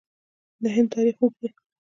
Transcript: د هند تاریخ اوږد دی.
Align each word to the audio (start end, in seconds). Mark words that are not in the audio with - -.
د 0.61 0.63
هند 0.75 0.89
تاریخ 0.95 1.15
اوږد 1.19 1.35
دی. 1.41 1.49